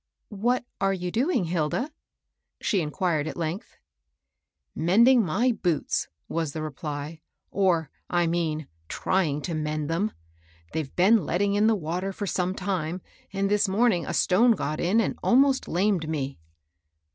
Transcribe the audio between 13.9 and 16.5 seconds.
a stone got in and almost lamed me."